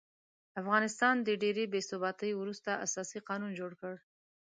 [0.61, 3.93] افغانستان د ډېرې بې ثباتۍ وروسته اساسي قانون جوړ کړ.